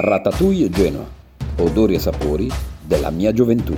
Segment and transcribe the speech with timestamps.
[0.00, 1.04] Ratatouille Genoa,
[1.56, 2.48] odori e sapori
[2.86, 3.74] della mia gioventù.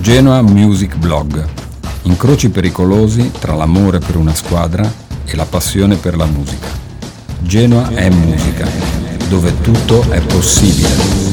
[0.00, 1.46] Genoa Music Blog.
[2.04, 4.90] Incroci pericolosi tra l'amore per una squadra
[5.26, 6.68] e la passione per la musica.
[7.42, 8.66] Genoa è musica,
[9.28, 11.23] dove tutto è possibile.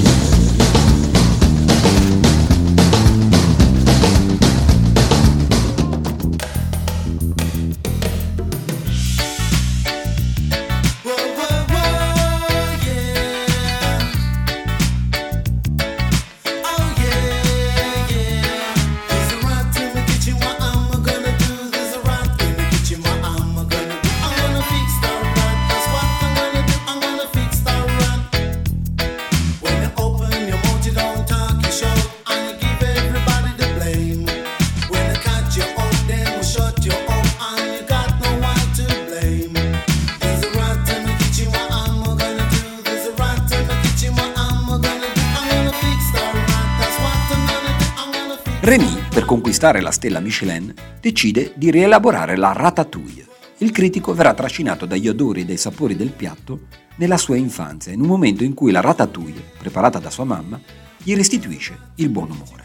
[48.64, 53.26] Rémy, per conquistare la stella Michelin, decide di rielaborare la ratatouille.
[53.58, 56.68] Il critico verrà trascinato dagli odori e dai sapori del piatto
[56.98, 60.62] nella sua infanzia, in un momento in cui la ratatouille, preparata da sua mamma,
[61.02, 62.64] gli restituisce il buon umore.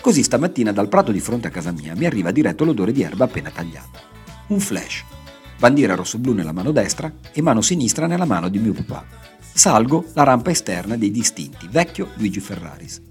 [0.00, 3.24] Così stamattina dal prato di fronte a casa mia mi arriva diretto l'odore di erba
[3.24, 4.00] appena tagliata.
[4.46, 5.04] Un flash.
[5.58, 9.04] Bandiera rosso-blu nella mano destra e mano sinistra nella mano di mio papà.
[9.52, 13.02] Salgo la rampa esterna dei distinti, vecchio Luigi Ferraris.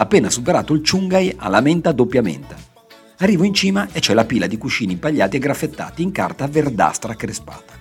[0.00, 2.56] Appena superato il Ciungai alla menta doppia menta.
[3.18, 7.14] Arrivo in cima e c'è la pila di cuscini impagliati e graffettati in carta verdastra
[7.14, 7.74] crespata.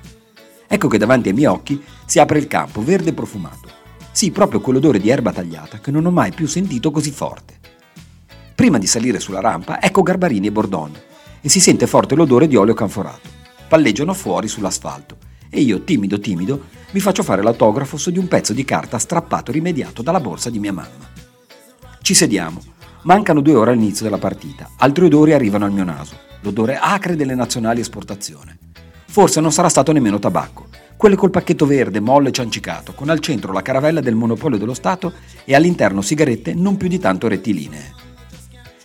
[0.68, 3.70] Ecco che davanti ai miei occhi si apre il campo verde profumato.
[4.12, 7.58] Sì, proprio quell'odore di erba tagliata che non ho mai più sentito così forte.
[8.54, 10.92] Prima di salire sulla rampa, ecco Garbarini e Bordon
[11.40, 13.30] e si sente forte l'odore di olio canforato.
[13.70, 15.16] Palleggiano fuori sull'asfalto
[15.50, 19.54] e io, timido timido, mi faccio fare l'autografo su di un pezzo di carta strappato
[19.54, 21.19] rimediato dalla borsa di mia mamma.
[22.10, 22.60] Ci sediamo.
[23.04, 24.68] Mancano due ore all'inizio della partita.
[24.78, 26.18] Altri odori arrivano al mio naso.
[26.42, 28.58] L'odore acre delle nazionali esportazione.
[29.06, 30.70] Forse non sarà stato nemmeno tabacco.
[30.98, 34.74] Quelle col pacchetto verde, molle e ciancicato, con al centro la caravella del monopolio dello
[34.74, 35.14] Stato
[35.46, 37.94] e all'interno sigarette non più di tanto rettilinee.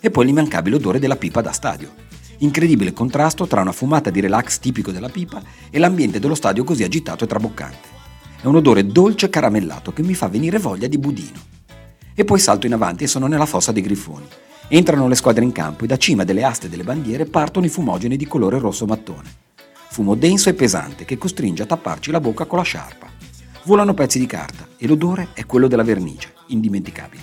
[0.01, 1.95] E poi l'immancabile odore della pipa da stadio.
[2.41, 5.41] Incredibile contrasto tra una fumata di relax tipico della pipa
[5.71, 7.89] e l'ambiente dello stadio così agitato e traboccante.
[8.43, 11.54] È un odore dolce e caramellato che mi fa venire voglia di budino
[12.15, 14.27] e poi salto in avanti e sono nella fossa dei grifoni.
[14.69, 18.17] Entrano le squadre in campo e da cima delle aste delle bandiere partono i fumogeni
[18.17, 19.43] di colore rosso mattone.
[19.91, 23.09] Fumo denso e pesante che costringe a tapparci la bocca con la sciarpa.
[23.65, 27.23] Volano pezzi di carta e l'odore è quello della vernice, indimenticabile.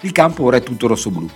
[0.00, 1.28] Il campo ora è tutto rosso-blu.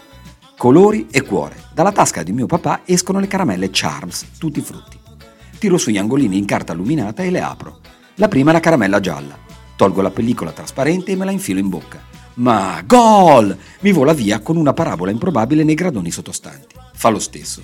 [0.57, 1.57] Colori e cuore.
[1.73, 4.99] Dalla tasca di mio papà escono le caramelle Charms, tutti frutti.
[5.59, 7.81] Tiro sugli angolini in carta illuminata e le apro.
[8.17, 9.37] La prima è la caramella gialla.
[9.77, 13.57] Tolgo la pellicola trasparente e me la infilo in bocca ma gol!
[13.81, 16.75] Mi vola via con una parabola improbabile nei gradoni sottostanti.
[16.95, 17.63] Fa lo stesso.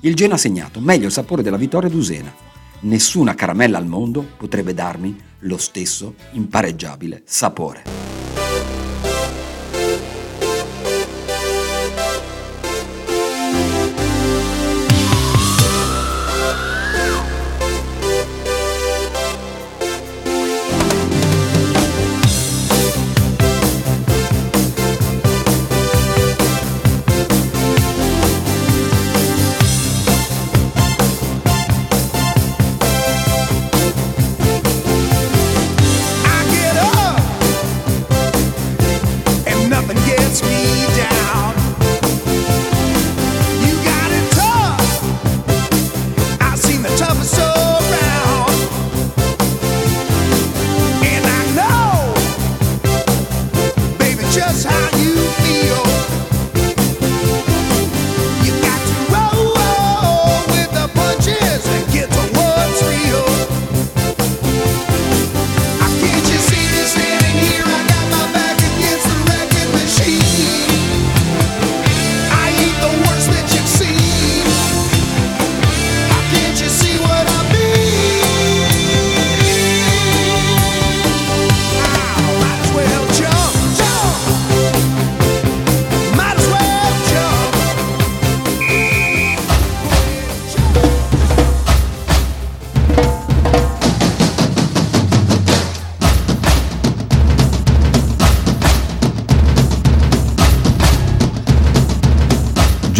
[0.00, 2.32] Il Genoa ha segnato meglio il sapore della vittoria d'Usena.
[2.80, 8.11] Nessuna caramella al mondo potrebbe darmi lo stesso impareggiabile sapore.